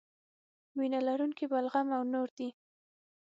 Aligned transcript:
وینه 0.77 0.99
لرونکي 1.07 1.45
بلغم 1.51 1.87
او 1.97 2.01
نور 2.13 2.27
دي. 2.37 2.49